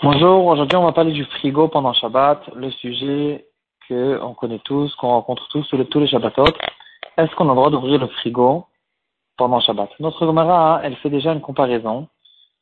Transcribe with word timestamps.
Bonjour, 0.00 0.46
aujourd'hui 0.46 0.76
on 0.76 0.84
va 0.84 0.92
parler 0.92 1.10
du 1.10 1.24
frigo 1.24 1.66
pendant 1.66 1.92
Shabbat, 1.92 2.50
le 2.54 2.70
sujet 2.70 3.46
que 3.88 4.20
on 4.22 4.32
connaît 4.32 4.60
tous, 4.60 4.94
qu'on 4.94 5.08
rencontre 5.08 5.48
tous 5.48 5.64
sur 5.64 5.88
tous 5.88 5.98
les 5.98 6.06
Shabbatot. 6.06 6.44
Est-ce 7.16 7.34
qu'on 7.34 7.46
a 7.46 7.48
le 7.48 7.56
droit 7.56 7.70
d'ouvrir 7.70 7.98
le 7.98 8.06
frigo 8.06 8.66
pendant 9.36 9.58
Shabbat? 9.58 9.90
Notre 9.98 10.24
Gemara, 10.24 10.80
elle 10.84 10.94
fait 10.96 11.10
déjà 11.10 11.32
une 11.32 11.40
comparaison 11.40 12.06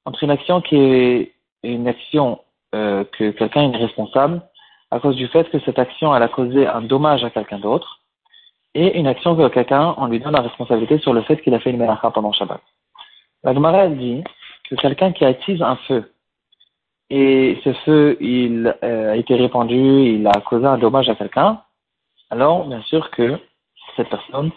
entre 0.06 0.24
une 0.24 0.30
action 0.30 0.62
qui 0.62 0.76
est 0.76 1.32
une 1.62 1.86
action 1.86 2.40
euh, 2.74 3.04
que 3.04 3.32
quelqu'un 3.32 3.70
est 3.70 3.76
responsable 3.76 4.40
à 4.90 4.98
cause 4.98 5.16
du 5.16 5.28
fait 5.28 5.50
que 5.50 5.60
cette 5.60 5.78
action 5.78 6.14
a 6.14 6.28
causé 6.28 6.66
un 6.66 6.80
dommage 6.80 7.22
à 7.22 7.28
quelqu'un 7.28 7.58
d'autre 7.58 8.00
et 8.72 8.98
une 8.98 9.08
action 9.08 9.36
que 9.36 9.48
quelqu'un, 9.48 9.94
on 9.98 10.06
lui 10.06 10.20
donne 10.20 10.32
la 10.32 10.40
responsabilité 10.40 10.98
sur 11.00 11.12
le 11.12 11.20
fait 11.20 11.42
qu'il 11.42 11.52
a 11.52 11.60
fait 11.60 11.70
une 11.70 11.76
melacha 11.76 12.10
pendant 12.12 12.32
Shabbat. 12.32 12.62
La 13.46 13.54
Gemara, 13.54 13.86
dit 13.86 14.24
que 14.68 14.74
quelqu'un 14.74 15.12
qui 15.12 15.24
attise 15.24 15.62
un 15.62 15.76
feu, 15.86 16.12
et 17.10 17.56
ce 17.62 17.72
feu, 17.84 18.18
euh, 18.20 19.12
a 19.12 19.14
été 19.14 19.36
répandu, 19.36 20.16
il 20.16 20.26
a 20.26 20.40
causé 20.40 20.66
un 20.66 20.78
dommage 20.78 21.08
à 21.08 21.14
quelqu'un, 21.14 21.62
alors, 22.30 22.66
bien 22.66 22.82
sûr 22.82 23.08
que 23.12 23.38
cette 23.94 24.08
personne, 24.08 24.50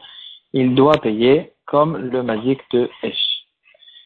il 0.53 0.73
doit 0.73 0.97
payer 0.97 1.53
comme 1.67 1.97
le 1.97 2.23
mazik 2.23 2.61
de 2.71 2.89
Esh. 3.03 3.43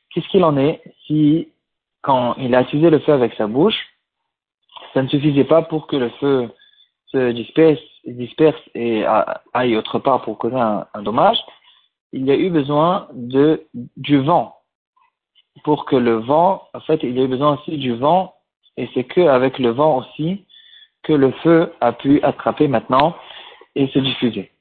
Qu'est-ce 0.09 0.27
qu'il 0.27 0.43
en 0.43 0.57
est 0.57 0.81
si, 1.07 1.47
quand 2.01 2.35
il 2.37 2.53
a 2.53 2.57
attisé 2.57 2.89
le 2.89 2.99
feu 2.99 3.13
avec 3.13 3.35
sa 3.35 3.47
bouche, 3.47 3.87
ça 4.93 5.01
ne 5.01 5.07
suffisait 5.07 5.45
pas 5.45 5.61
pour 5.61 5.87
que 5.87 5.95
le 5.95 6.09
feu 6.19 6.49
se 7.05 7.31
disperse, 7.31 7.79
disperse 8.05 8.61
et 8.75 9.05
aille 9.53 9.77
autre 9.77 9.99
part 9.99 10.23
pour 10.23 10.37
causer 10.37 10.59
un, 10.59 10.85
un 10.93 11.03
dommage, 11.03 11.37
il 12.11 12.25
y 12.25 12.31
a 12.31 12.35
eu 12.35 12.49
besoin 12.49 13.07
de, 13.13 13.65
du 13.95 14.17
vent 14.17 14.57
pour 15.63 15.85
que 15.85 15.95
le 15.95 16.15
vent, 16.15 16.63
en 16.73 16.79
fait, 16.81 17.01
il 17.03 17.17
y 17.17 17.21
a 17.21 17.23
eu 17.23 17.27
besoin 17.27 17.53
aussi 17.53 17.77
du 17.77 17.95
vent, 17.95 18.33
et 18.77 18.89
c'est 18.93 19.03
que 19.03 19.21
avec 19.21 19.59
le 19.59 19.69
vent 19.69 19.97
aussi 19.97 20.45
que 21.03 21.13
le 21.13 21.31
feu 21.43 21.73
a 21.81 21.91
pu 21.91 22.21
attraper 22.23 22.67
maintenant 22.67 23.15
et 23.75 23.87
se 23.87 23.99
diffuser. 23.99 24.51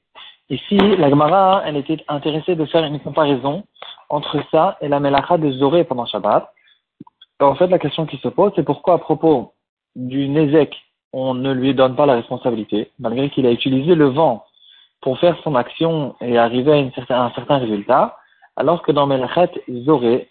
Ici, 0.49 0.77
la 0.77 1.09
Gemara, 1.09 1.63
elle 1.65 1.77
était 1.77 2.03
intéressée 2.07 2.55
de 2.55 2.65
faire 2.65 2.83
une 2.83 2.99
comparaison 2.99 3.63
entre 4.09 4.39
ça 4.51 4.77
et 4.81 4.87
la 4.87 4.99
melacha 4.99 5.37
de 5.37 5.51
Zoré 5.53 5.83
pendant 5.83 6.05
Shabbat. 6.05 6.51
en 7.39 7.55
fait, 7.55 7.67
la 7.67 7.79
question 7.79 8.05
qui 8.05 8.17
se 8.17 8.27
pose, 8.27 8.51
c'est 8.55 8.63
pourquoi 8.63 8.95
à 8.95 8.97
propos 8.97 9.53
du 9.95 10.27
Nézek, 10.27 10.75
on 11.13 11.33
ne 11.33 11.51
lui 11.53 11.73
donne 11.73 11.95
pas 11.95 12.05
la 12.05 12.15
responsabilité, 12.15 12.91
malgré 12.99 13.29
qu'il 13.29 13.45
a 13.45 13.51
utilisé 13.51 13.95
le 13.95 14.07
vent 14.07 14.45
pour 15.01 15.19
faire 15.19 15.37
son 15.43 15.55
action 15.55 16.15
et 16.21 16.37
arriver 16.37 16.91
à, 17.09 17.23
un 17.23 17.31
certain 17.31 17.57
résultat, 17.57 18.17
alors 18.55 18.81
que 18.81 18.91
dans 18.91 19.07
Melachet 19.07 19.51
Zoré, 19.85 20.29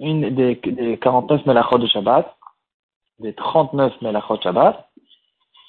une 0.00 0.30
des, 0.30 0.56
des 0.56 0.98
49 0.98 1.46
melachot 1.46 1.78
de 1.78 1.86
Shabbat, 1.86 2.36
des 3.20 3.34
39 3.34 4.00
melachot 4.02 4.36
de 4.38 4.42
Shabbat, 4.42 4.88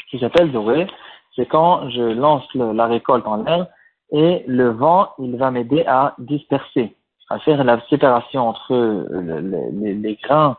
qui 0.10 0.20
s'appelle 0.20 0.52
Doré, 0.52 0.88
c'est 1.36 1.46
quand 1.46 1.90
je 1.90 2.02
lance 2.02 2.44
la 2.56 2.88
récolte 2.88 3.28
en 3.28 3.44
l'air 3.44 3.68
et 4.12 4.44
le 4.48 4.70
vent, 4.70 5.10
il 5.20 5.38
va 5.38 5.52
m'aider 5.52 5.86
à 5.86 6.16
disperser, 6.18 6.96
à 7.30 7.40
faire 7.40 7.64
la 7.64 7.80
séparation 7.88 8.48
entre 8.50 8.76
les, 9.72 9.94
les 9.94 10.16
grains 10.16 10.58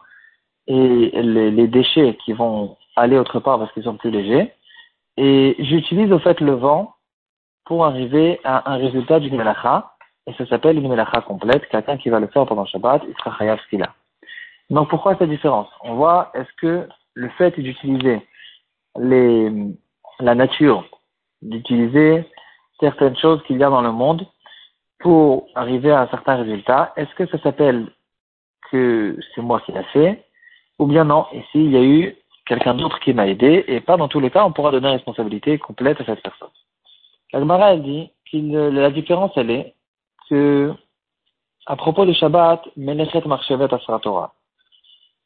et 0.67 1.11
les, 1.23 1.69
déchets 1.69 2.17
qui 2.25 2.33
vont 2.33 2.77
aller 2.97 3.19
autre 3.19 3.41
part 3.41 3.59
parce 3.59 3.73
qu'ils 3.73 3.83
sont 3.83 3.97
plus 3.97 4.11
légers. 4.11 4.53
Et 5.19 5.56
j'utilise 5.59 6.12
au 6.12 6.19
fait 6.19 6.41
le 6.41 6.55
vent 6.55 6.95
pour 7.67 7.84
arriver 7.84 8.41
à 8.45 8.73
un 8.73 8.77
résultat 8.77 9.20
du 9.20 9.31
melacha 9.31 9.92
et 10.27 10.33
ça 10.34 10.47
s'appelle 10.47 10.78
une 10.78 10.89
melacha 10.89 11.20
complète. 11.23 11.69
Quelqu'un 11.69 11.97
qui 11.97 12.11
va 12.11 12.20
le 12.20 12.28
faire 12.28 12.47
pendant 12.47 12.65
Shabbat, 12.67 13.03
il 13.09 13.15
sera 13.17 13.37
chayav. 13.39 13.59
Donc 14.70 14.89
pourquoi 14.89 15.17
cette 15.17 15.28
différence? 15.28 15.69
On 15.83 15.95
voit, 15.95 16.31
est-ce 16.34 16.53
que 16.61 16.89
le 17.15 17.28
fait 17.31 17.59
d'utiliser 17.59 18.20
la 18.97 20.34
nature, 20.34 20.84
d'utiliser 21.43 22.25
certaines 22.78 23.16
choses 23.16 23.43
qu'il 23.44 23.59
y 23.59 23.65
a 23.65 23.71
dans 23.71 23.83
le 23.83 23.93
monde 23.93 24.27
pour 25.00 25.49
arriver 25.55 25.91
à 25.91 26.03
un 26.03 26.09
certain 26.09 26.37
résultat, 26.37 26.93
est-ce 26.97 27.12
que 27.15 27.27
ça 27.27 27.39
s'appelle 27.43 27.89
que 28.71 29.19
c'est 29.34 29.43
moi 29.43 29.60
qui 29.60 29.72
l'ai 29.72 29.83
fait? 29.93 30.25
Ou 30.78 30.87
bien 30.87 31.04
non, 31.04 31.27
ici 31.33 31.49
il 31.54 31.71
y 31.71 31.77
a 31.77 31.83
eu 31.83 32.16
quelqu'un 32.47 32.75
d'autre 32.75 32.99
qui 33.00 33.12
m'a 33.12 33.27
aidé, 33.27 33.65
et 33.69 33.81
pas 33.81 33.97
dans 33.97 34.09
tous 34.09 34.21
les 34.21 34.31
cas 34.31 34.44
on 34.44 34.53
pourra 34.53 34.71
donner 34.71 34.89
une 34.89 34.94
responsabilité 34.94 35.59
complète 35.59 36.00
à 36.00 36.04
cette 36.04 36.22
personne. 36.22 36.49
La 37.33 37.41
Gemara 37.41 37.72
elle 37.72 37.83
dit 37.83 38.10
que 38.31 38.71
la 38.71 38.91
différence 38.91 39.33
elle 39.37 39.50
est 39.50 39.75
à 41.66 41.76
propos 41.76 42.06
du 42.06 42.15
Shabbat, 42.15 42.62
Menechet 42.76 43.22
Marchevet 43.26 43.72
Asra 43.72 43.98
Torah. 44.00 44.32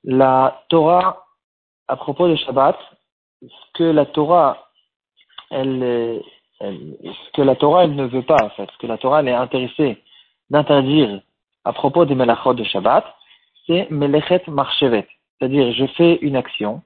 La 0.04 0.62
Torah, 0.68 1.24
à 1.88 1.96
propos 1.96 2.28
du 2.28 2.36
Shabbat, 2.36 2.76
ce 3.42 3.72
que 3.74 3.84
la 3.84 4.06
Torah, 4.06 4.68
elle, 5.50 6.22
que 7.34 7.42
la 7.42 7.56
Torah, 7.56 7.86
ne 7.86 8.06
veut 8.06 8.22
pas, 8.22 8.42
en 8.42 8.50
fait, 8.50 8.70
ce 8.70 8.78
que 8.78 8.86
la 8.86 8.98
Torah, 8.98 9.20
elle 9.20 9.28
est 9.28 9.34
intéressée 9.34 10.02
d'interdire 10.50 11.20
à 11.64 11.72
propos 11.72 12.04
des 12.04 12.14
Melachot 12.14 12.54
de 12.54 12.64
Shabbat, 12.64 13.04
c'est 13.66 13.90
Melechet 13.90 14.42
Marchevet. 14.46 15.06
C'est-à-dire, 15.38 15.72
je 15.72 15.86
fais 15.96 16.16
une 16.22 16.36
action, 16.36 16.82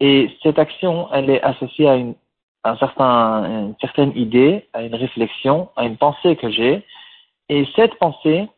et 0.00 0.30
cette 0.42 0.58
action, 0.58 1.08
elle 1.12 1.28
est 1.30 1.42
associée 1.42 1.88
à 1.88 1.96
une 1.96 2.14
certaine 3.80 4.12
idée, 4.16 4.66
à 4.72 4.82
une 4.82 4.94
réflexion, 4.94 5.68
à 5.76 5.84
une 5.84 5.96
pensée 5.96 6.36
que 6.36 6.50
j'ai, 6.50 6.84
et 7.48 7.66
cette 7.74 7.94
pensée, 7.96 8.48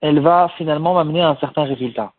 elle 0.00 0.20
va 0.20 0.50
finalement 0.56 0.94
m'amener 0.94 1.22
à 1.22 1.30
un 1.30 1.36
certain 1.36 1.64
résultat. 1.64 2.12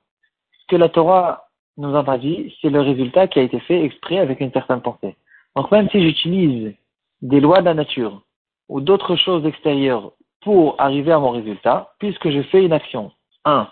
Ce 0.61 0.65
que 0.67 0.75
la 0.75 0.89
Torah 0.89 1.47
nous 1.77 1.95
a 1.95 2.17
dit, 2.17 2.55
c'est 2.61 2.69
le 2.69 2.81
résultat 2.81 3.27
qui 3.27 3.39
a 3.39 3.43
été 3.43 3.59
fait 3.59 3.83
exprès 3.83 4.19
avec 4.19 4.39
une 4.39 4.51
certaine 4.51 4.81
pensée. 4.81 5.15
Donc 5.55 5.71
même 5.71 5.89
si 5.89 6.01
j'utilise 6.01 6.75
des 7.21 7.39
lois 7.39 7.59
de 7.59 7.65
la 7.65 7.73
nature 7.73 8.21
ou 8.69 8.81
d'autres 8.81 9.15
choses 9.15 9.45
extérieures 9.45 10.11
pour 10.41 10.75
arriver 10.79 11.11
à 11.11 11.19
mon 11.19 11.31
résultat, 11.31 11.93
puisque 11.99 12.29
je 12.29 12.41
fais 12.43 12.65
une 12.65 12.73
action. 12.73 13.11
Un. 13.45 13.67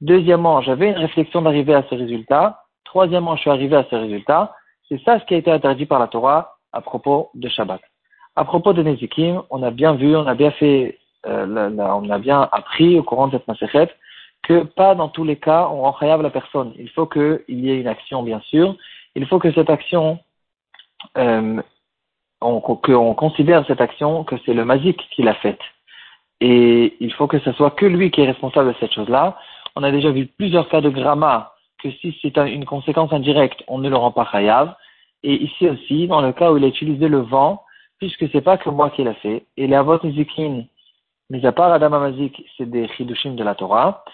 Deuxièmement, 0.00 0.60
j'avais 0.60 0.90
une 0.90 0.98
réflexion 0.98 1.42
d'arriver 1.42 1.74
à 1.74 1.84
ce 1.88 1.94
résultat. 1.94 2.62
Troisièmement, 2.84 3.36
je 3.36 3.42
suis 3.42 3.50
arrivé 3.50 3.76
à 3.76 3.84
ce 3.90 3.96
résultat. 3.96 4.54
C'est 4.88 5.02
ça 5.02 5.18
ce 5.20 5.24
qui 5.24 5.34
a 5.34 5.38
été 5.38 5.50
interdit 5.50 5.86
par 5.86 5.98
la 5.98 6.08
Torah 6.08 6.56
à 6.72 6.80
propos 6.80 7.30
de 7.34 7.48
Shabbat. 7.48 7.80
À 8.36 8.44
propos 8.44 8.74
de 8.74 8.82
Nezikim, 8.82 9.42
on 9.48 9.62
a 9.62 9.70
bien 9.70 9.94
vu, 9.94 10.14
on 10.14 10.26
a 10.26 10.34
bien 10.34 10.50
fait, 10.50 10.98
euh, 11.26 11.70
on 11.78 12.10
a 12.10 12.18
bien 12.18 12.48
appris 12.52 12.98
au 12.98 13.02
courant 13.02 13.28
de 13.28 13.32
cette 13.32 13.48
maséchet 13.48 13.88
que 14.42 14.62
pas 14.62 14.94
dans 14.94 15.08
tous 15.08 15.24
les 15.24 15.36
cas 15.36 15.68
on 15.70 15.90
rend 15.90 16.16
la 16.16 16.30
personne. 16.30 16.72
Il 16.78 16.90
faut 16.90 17.06
qu'il 17.06 17.40
y 17.48 17.70
ait 17.70 17.80
une 17.80 17.88
action, 17.88 18.22
bien 18.22 18.40
sûr. 18.40 18.76
Il 19.14 19.26
faut 19.26 19.38
que 19.38 19.52
cette 19.52 19.70
action, 19.70 20.18
euh, 21.16 21.60
qu'on 22.40 23.14
considère 23.14 23.66
cette 23.66 23.80
action 23.80 24.22
que 24.24 24.36
c'est 24.44 24.54
le 24.54 24.64
mazik 24.64 25.00
qui 25.10 25.22
l'a 25.22 25.34
faite. 25.34 25.60
Et 26.40 26.94
il 27.00 27.12
faut 27.14 27.26
que 27.26 27.38
ce 27.40 27.52
soit 27.52 27.70
que 27.70 27.86
lui 27.86 28.10
qui 28.10 28.20
est 28.20 28.26
responsable 28.26 28.74
de 28.74 28.76
cette 28.78 28.92
chose-là. 28.92 29.38
On 29.74 29.82
a 29.82 29.90
déjà 29.90 30.10
vu 30.10 30.26
plusieurs 30.26 30.68
cas 30.68 30.82
de 30.82 30.90
gramma 30.90 31.54
que 31.82 31.90
si 31.90 32.16
c'est 32.20 32.36
une 32.36 32.66
conséquence 32.66 33.12
indirecte, 33.12 33.62
on 33.68 33.78
ne 33.78 33.88
le 33.88 33.96
rend 33.96 34.12
pas 34.12 34.28
chayav. 34.30 34.74
Et 35.22 35.42
ici 35.42 35.68
aussi, 35.68 36.06
dans 36.06 36.20
le 36.20 36.32
cas 36.32 36.52
où 36.52 36.58
il 36.58 36.64
a 36.64 36.68
utilisé 36.68 37.08
le 37.08 37.20
vent, 37.20 37.62
puisque 37.98 38.28
c'est 38.30 38.40
pas 38.40 38.58
que 38.58 38.68
moi 38.70 38.90
qui 38.90 39.04
l'a 39.04 39.14
fait, 39.14 39.44
et 39.56 39.66
les 39.66 39.74
avot 39.76 39.98
nizikin, 40.02 40.64
mis 41.30 41.46
à 41.46 41.52
part 41.52 41.72
Adam 41.72 41.92
Amazik, 41.92 42.44
c'est 42.56 42.68
des 42.70 42.88
chidushim 42.88 43.34
de 43.34 43.44
la 43.44 43.54
Torah, 43.54 44.04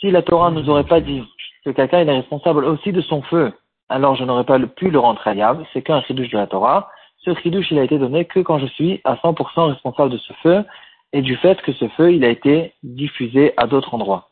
si 0.00 0.10
la 0.10 0.22
Torah 0.22 0.50
nous 0.50 0.68
aurait 0.68 0.84
pas 0.84 1.00
dit 1.00 1.22
que 1.64 1.70
quelqu'un 1.70 2.06
est 2.06 2.10
responsable 2.10 2.64
aussi 2.64 2.92
de 2.92 3.00
son 3.00 3.22
feu, 3.22 3.52
alors 3.88 4.16
je 4.16 4.24
n'aurais 4.24 4.44
pas 4.44 4.58
pu 4.58 4.90
le 4.90 4.98
rendre 4.98 5.26
hayab, 5.26 5.64
c'est 5.72 5.82
qu'un 5.82 6.02
chidush 6.02 6.30
de 6.30 6.38
la 6.38 6.46
Torah. 6.46 6.90
Ce 7.18 7.34
chidush, 7.36 7.70
il 7.70 7.78
a 7.78 7.84
été 7.84 7.98
donné 7.98 8.24
que 8.24 8.40
quand 8.40 8.58
je 8.58 8.66
suis 8.66 9.00
à 9.04 9.14
100% 9.14 9.70
responsable 9.70 10.10
de 10.10 10.18
ce 10.18 10.32
feu, 10.42 10.64
et 11.12 11.22
du 11.22 11.36
fait 11.36 11.60
que 11.62 11.72
ce 11.72 11.88
feu, 11.88 12.12
il 12.12 12.24
a 12.24 12.28
été 12.28 12.72
diffusé 12.82 13.52
à 13.56 13.66
d'autres 13.66 13.94
endroits. 13.94 14.30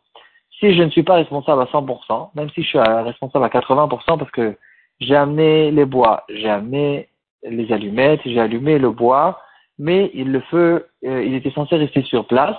Si 0.58 0.74
je 0.74 0.82
ne 0.82 0.90
suis 0.90 1.02
pas 1.02 1.14
responsable 1.14 1.62
à 1.62 1.66
100%, 1.66 2.30
même 2.34 2.50
si 2.50 2.62
je 2.62 2.68
suis 2.68 2.78
responsable 2.78 3.44
à 3.44 3.48
80% 3.48 4.18
parce 4.18 4.30
que 4.30 4.56
j'ai 4.98 5.14
amené 5.14 5.70
les 5.70 5.84
bois, 5.84 6.24
j'ai 6.28 6.48
amené 6.48 7.08
les 7.42 7.72
allumettes, 7.72 8.20
j'ai 8.24 8.40
allumé 8.40 8.78
le 8.78 8.90
bois, 8.90 9.40
mais 9.78 10.10
le 10.14 10.40
feu, 10.40 10.86
euh, 11.04 11.24
il 11.24 11.34
était 11.34 11.50
censé 11.50 11.76
rester 11.76 12.02
sur 12.02 12.26
place. 12.26 12.56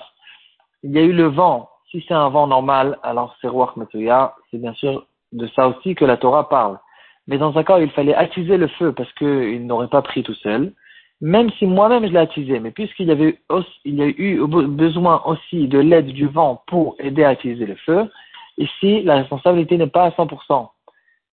Il 0.83 0.91
y 0.91 0.97
a 0.97 1.03
eu 1.03 1.13
le 1.13 1.27
vent. 1.27 1.69
Si 1.91 2.03
c'est 2.07 2.13
un 2.13 2.29
vent 2.29 2.47
normal, 2.47 2.97
alors 3.03 3.35
c'est 3.41 3.47
Ruach 3.47 3.75
Matsuya, 3.75 4.35
c'est 4.49 4.57
bien 4.57 4.73
sûr 4.73 5.05
de 5.31 5.47
ça 5.55 5.67
aussi 5.67 5.93
que 5.93 6.05
la 6.05 6.17
Torah 6.17 6.49
parle. 6.49 6.79
Mais 7.27 7.37
dans 7.37 7.57
un 7.57 7.63
cas 7.63 7.79
il 7.79 7.91
fallait 7.91 8.15
attiser 8.15 8.57
le 8.57 8.67
feu 8.67 8.91
parce 8.93 9.11
qu'il 9.13 9.65
n'aurait 9.67 9.87
pas 9.87 10.01
pris 10.01 10.23
tout 10.23 10.33
seul, 10.35 10.73
même 11.21 11.51
si 11.51 11.67
moi-même 11.67 12.05
je 12.07 12.11
l'ai 12.11 12.19
attisé, 12.19 12.59
mais 12.59 12.71
puisqu'il 12.71 13.07
y 13.07 13.11
avait 13.11 13.37
il 13.85 13.95
y 13.95 14.01
a 14.01 14.07
eu 14.07 14.41
besoin 14.47 15.21
aussi 15.25 15.67
de 15.67 15.79
l'aide 15.79 16.07
du 16.07 16.27
vent 16.27 16.63
pour 16.67 16.95
aider 16.99 17.23
à 17.23 17.29
attiser 17.29 17.65
le 17.65 17.75
feu, 17.75 18.09
ici 18.57 19.03
la 19.03 19.17
responsabilité 19.17 19.77
n'est 19.77 19.87
pas 19.87 20.05
à 20.05 20.09
100%, 20.09 20.69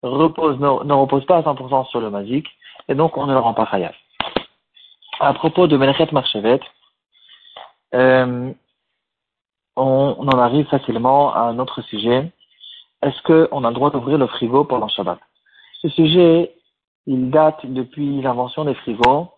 repose, 0.03 0.59
ne, 0.59 0.85
ne 0.85 0.93
repose 0.93 1.25
pas 1.27 1.39
à 1.39 1.43
100% 1.43 1.89
sur 1.89 2.01
le 2.01 2.11
magique, 2.11 2.49
et 2.89 2.95
donc 2.95 3.17
on 3.17 3.27
ne 3.27 3.33
le 3.33 3.39
rend 3.39 3.55
pas 3.55 3.67
chayav. 3.67 3.95
À 5.21 5.33
propos 5.33 5.67
de 5.67 5.77
Menachet 5.77 6.09
Marchevet, 6.13 6.61
euh, 7.95 8.53
on, 9.77 10.17
en 10.19 10.39
arrive 10.39 10.67
facilement 10.67 11.35
à 11.35 11.41
un 11.41 11.59
autre 11.59 11.83
sujet. 11.83 12.31
Est-ce 13.03 13.23
qu'on 13.23 13.65
a 13.65 13.69
le 13.69 13.75
droit 13.75 13.91
d'ouvrir 13.91 14.19
le 14.19 14.27
frigo 14.27 14.65
pendant 14.65 14.89
Shabbat? 14.89 15.19
Ce 15.83 15.89
sujet, 15.89 16.55
il 17.07 17.31
date 17.31 17.65
depuis 17.65 18.21
l'invention 18.21 18.65
des 18.65 18.75
frigos. 18.75 19.29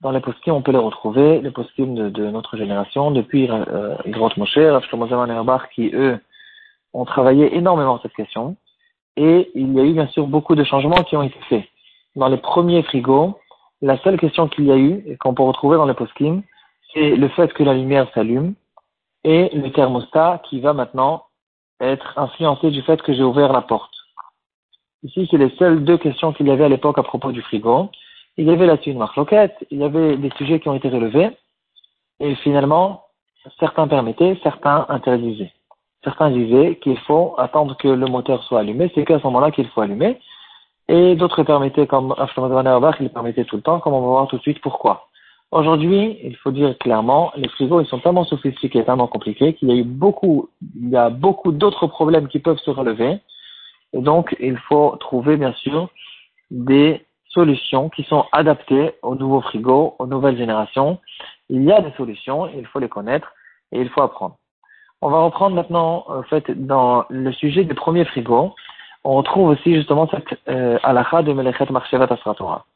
Dans 0.00 0.12
les 0.12 0.20
poskim, 0.20 0.54
on 0.54 0.62
peut 0.62 0.72
les 0.72 0.78
retrouver, 0.78 1.40
les 1.40 1.50
poskim 1.50 2.10
de, 2.10 2.30
notre 2.30 2.56
génération, 2.56 3.10
depuis 3.10 3.50
euh, 3.50 3.96
Moshe, 4.36 4.56
Rav 4.56 5.66
qui 5.74 5.90
eux 5.92 6.20
ont 6.92 7.04
travaillé 7.04 7.56
énormément 7.56 7.98
cette 8.02 8.14
question. 8.14 8.56
Et 9.16 9.50
il 9.54 9.74
y 9.74 9.80
a 9.80 9.84
eu 9.84 9.92
bien 9.94 10.06
sûr 10.08 10.28
beaucoup 10.28 10.54
de 10.54 10.62
changements 10.62 11.02
qui 11.02 11.16
ont 11.16 11.22
été 11.22 11.38
faits. 11.48 11.64
Dans 12.18 12.26
les 12.26 12.36
premiers 12.36 12.82
frigos, 12.82 13.38
la 13.80 13.96
seule 13.98 14.18
question 14.18 14.48
qu'il 14.48 14.64
y 14.64 14.72
a 14.72 14.76
eu, 14.76 15.04
et 15.06 15.16
qu'on 15.18 15.34
peut 15.34 15.44
retrouver 15.44 15.76
dans 15.76 15.86
les 15.86 15.94
poskim, 15.94 16.42
c'est 16.92 17.14
le 17.14 17.28
fait 17.28 17.52
que 17.54 17.62
la 17.62 17.74
lumière 17.74 18.10
s'allume 18.12 18.54
et 19.22 19.50
le 19.54 19.70
thermostat 19.70 20.42
qui 20.50 20.58
va 20.58 20.72
maintenant 20.72 21.26
être 21.80 22.18
influencé 22.18 22.72
du 22.72 22.82
fait 22.82 23.00
que 23.02 23.12
j'ai 23.12 23.22
ouvert 23.22 23.52
la 23.52 23.60
porte. 23.60 23.94
Ici, 25.04 25.28
c'est 25.30 25.36
les 25.36 25.50
seules 25.58 25.84
deux 25.84 25.96
questions 25.96 26.32
qu'il 26.32 26.48
y 26.48 26.50
avait 26.50 26.64
à 26.64 26.68
l'époque 26.68 26.98
à 26.98 27.04
propos 27.04 27.30
du 27.30 27.40
frigo. 27.40 27.88
Il 28.36 28.46
y 28.46 28.50
avait 28.50 28.66
là-dessus 28.66 28.90
une 28.90 28.98
marque 28.98 29.16
il 29.70 29.78
y 29.78 29.84
avait 29.84 30.16
des 30.16 30.30
sujets 30.38 30.58
qui 30.58 30.68
ont 30.68 30.74
été 30.74 30.88
relevés, 30.88 31.30
et 32.18 32.34
finalement, 32.36 33.04
certains 33.60 33.86
permettaient, 33.86 34.36
certains 34.42 34.86
interdisaient. 34.88 35.52
Certains 36.02 36.32
disaient 36.32 36.80
qu'il 36.82 36.98
faut 36.98 37.36
attendre 37.38 37.76
que 37.76 37.86
le 37.86 38.06
moteur 38.06 38.42
soit 38.42 38.58
allumé, 38.58 38.90
c'est 38.96 39.04
qu'à 39.04 39.20
ce 39.20 39.24
moment-là 39.24 39.52
qu'il 39.52 39.68
faut 39.68 39.82
allumer. 39.82 40.18
Et 40.88 41.16
d'autres 41.16 41.42
permettaient, 41.42 41.86
comme 41.86 42.14
Afshlomo 42.16 42.60
il 43.00 43.10
permettait 43.10 43.44
tout 43.44 43.56
le 43.56 43.62
temps, 43.62 43.78
comme 43.80 43.92
on 43.92 44.00
va 44.00 44.06
voir 44.06 44.28
tout 44.28 44.38
de 44.38 44.42
suite 44.42 44.60
pourquoi. 44.60 45.08
Aujourd'hui, 45.50 46.18
il 46.22 46.36
faut 46.36 46.50
dire 46.50 46.76
clairement, 46.78 47.32
les 47.36 47.48
frigos, 47.48 47.80
ils 47.80 47.86
sont 47.86 48.00
tellement 48.00 48.24
sophistiqués, 48.24 48.84
tellement 48.84 49.06
compliqués, 49.06 49.54
qu'il 49.54 49.68
y 49.68 49.72
a 49.72 49.76
eu 49.76 49.84
beaucoup, 49.84 50.48
il 50.76 50.90
y 50.90 50.96
a 50.96 51.08
beaucoup 51.08 51.52
d'autres 51.52 51.86
problèmes 51.86 52.28
qui 52.28 52.38
peuvent 52.38 52.58
se 52.58 52.70
relever. 52.70 53.18
Et 53.94 54.00
donc, 54.00 54.36
il 54.40 54.58
faut 54.58 54.96
trouver, 55.00 55.36
bien 55.36 55.52
sûr, 55.54 55.88
des 56.50 57.04
solutions 57.28 57.88
qui 57.88 58.02
sont 58.04 58.24
adaptées 58.32 58.92
aux 59.02 59.14
nouveaux 59.14 59.40
frigos, 59.40 59.94
aux 59.98 60.06
nouvelles 60.06 60.36
générations. 60.36 60.98
Il 61.48 61.64
y 61.64 61.72
a 61.72 61.80
des 61.80 61.92
solutions, 61.92 62.48
il 62.48 62.66
faut 62.66 62.78
les 62.78 62.88
connaître 62.88 63.32
et 63.72 63.80
il 63.80 63.88
faut 63.90 64.02
apprendre. 64.02 64.36
On 65.00 65.10
va 65.10 65.20
reprendre 65.20 65.54
maintenant, 65.54 66.04
en 66.08 66.22
fait, 66.24 66.50
dans 66.50 67.04
le 67.08 67.32
sujet 67.32 67.64
des 67.64 67.74
premiers 67.74 68.04
frigos, 68.04 68.54
on 69.04 69.16
retrouve 69.16 69.50
aussi 69.50 69.74
justement 69.74 70.08
cette 70.08 70.38
euh, 70.48 70.78
halakha 70.82 71.22
de 71.22 71.32
Melechet 71.32 71.70
Marchevat 71.70 72.12
Asratora. 72.12 72.66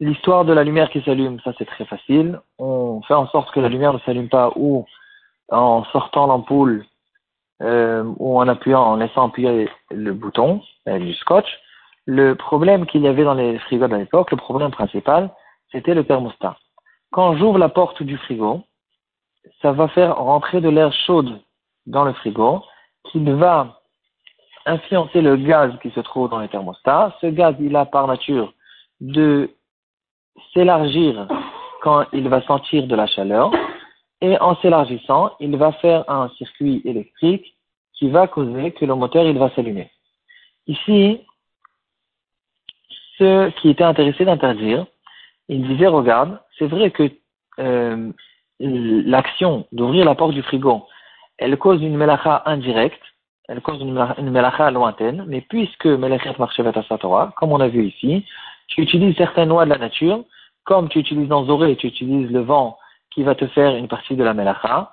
L'histoire 0.00 0.46
de 0.46 0.54
la 0.54 0.64
lumière 0.64 0.88
qui 0.90 1.02
s'allume, 1.02 1.40
ça 1.40 1.52
c'est 1.58 1.66
très 1.66 1.84
facile. 1.84 2.40
On 2.58 3.02
fait 3.02 3.14
en 3.14 3.26
sorte 3.28 3.52
que 3.52 3.60
la 3.60 3.68
lumière 3.68 3.92
ne 3.92 3.98
s'allume 3.98 4.30
pas 4.30 4.50
ou 4.56 4.86
en 5.50 5.84
sortant 5.84 6.26
l'ampoule 6.26 6.86
euh, 7.62 8.02
ou 8.18 8.38
en 8.38 8.48
appuyant, 8.48 8.82
en 8.82 8.96
laissant 8.96 9.28
appuyer 9.28 9.68
le 9.90 10.12
bouton 10.14 10.62
euh, 10.88 10.98
du 10.98 11.12
scotch. 11.14 11.46
Le 12.06 12.34
problème 12.34 12.86
qu'il 12.86 13.02
y 13.02 13.08
avait 13.08 13.24
dans 13.24 13.34
les 13.34 13.58
frigos 13.58 13.88
de 13.88 13.96
l'époque, 13.96 14.30
le 14.30 14.38
problème 14.38 14.70
principal, 14.70 15.30
c'était 15.70 15.94
le 15.94 16.04
thermostat. 16.04 16.56
Quand 17.12 17.36
j'ouvre 17.36 17.58
la 17.58 17.68
porte 17.68 18.02
du 18.02 18.16
frigo, 18.16 18.62
ça 19.60 19.72
va 19.72 19.88
faire 19.88 20.16
rentrer 20.16 20.62
de 20.62 20.70
l'air 20.70 20.92
chaud 20.92 21.24
dans 21.86 22.04
le 22.04 22.14
frigo 22.14 22.62
qui 23.04 23.18
va 23.24 23.80
influencer 24.66 25.20
le 25.20 25.36
gaz 25.36 25.72
qui 25.82 25.90
se 25.90 26.00
trouve 26.00 26.30
dans 26.30 26.38
le 26.38 26.48
thermostat. 26.48 27.16
Ce 27.20 27.26
gaz, 27.26 27.54
il 27.60 27.74
a 27.76 27.86
par 27.86 28.06
nature 28.06 28.52
de 29.00 29.50
s'élargir 30.52 31.26
quand 31.82 32.04
il 32.12 32.28
va 32.28 32.42
sentir 32.42 32.86
de 32.86 32.94
la 32.94 33.06
chaleur 33.06 33.50
et 34.20 34.38
en 34.40 34.54
s'élargissant, 34.56 35.32
il 35.40 35.56
va 35.56 35.72
faire 35.72 36.08
un 36.08 36.28
circuit 36.36 36.82
électrique 36.84 37.54
qui 37.94 38.10
va 38.10 38.26
causer 38.26 38.72
que 38.72 38.84
le 38.84 38.94
moteur 38.94 39.24
il 39.24 39.38
va 39.38 39.50
s'allumer. 39.50 39.90
Ici, 40.66 41.20
ceux 43.18 43.50
qui 43.60 43.70
étaient 43.70 43.84
intéressés 43.84 44.24
d'interdire, 44.24 44.86
ils 45.48 45.66
disaient 45.66 45.86
regarde, 45.86 46.38
c'est 46.58 46.66
vrai 46.66 46.90
que 46.90 47.10
euh, 47.58 48.12
l'action 48.60 49.66
d'ouvrir 49.72 50.04
la 50.04 50.14
porte 50.14 50.32
du 50.32 50.42
frigo, 50.42 50.86
elle 51.40 51.56
cause 51.56 51.82
une 51.82 51.96
melacha 51.96 52.42
indirecte, 52.46 53.02
elle 53.48 53.60
cause 53.62 53.80
une, 53.80 54.30
melacha 54.30 54.70
lointaine, 54.70 55.24
mais 55.26 55.40
puisque 55.40 55.86
melachat 55.86 56.34
marchevet 56.38 56.72
Torah, 57.00 57.32
comme 57.36 57.52
on 57.52 57.60
a 57.60 57.68
vu 57.68 57.86
ici, 57.86 58.24
tu 58.68 58.82
utilises 58.82 59.16
certaines 59.16 59.48
lois 59.48 59.64
de 59.64 59.70
la 59.70 59.78
nature, 59.78 60.22
comme 60.64 60.88
tu 60.88 61.00
utilises 61.00 61.28
dans 61.28 61.44
Zoré, 61.46 61.74
tu 61.76 61.88
utilises 61.88 62.30
le 62.30 62.40
vent 62.40 62.78
qui 63.10 63.24
va 63.24 63.34
te 63.34 63.46
faire 63.48 63.74
une 63.74 63.88
partie 63.88 64.14
de 64.14 64.22
la 64.22 64.34
melacha. 64.34 64.92